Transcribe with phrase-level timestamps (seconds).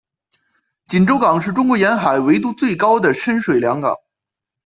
[0.87, 3.95] 锦州港是中国沿海纬度最高的深水良港。